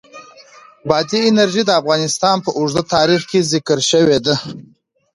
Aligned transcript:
بادي 0.87 1.19
انرژي 1.29 1.63
د 1.65 1.71
افغانستان 1.81 2.35
په 2.45 2.49
اوږده 2.57 2.83
تاریخ 2.95 3.21
کې 3.31 3.47
ذکر 3.53 3.79
شوې 3.91 4.17
ده. 4.25 4.35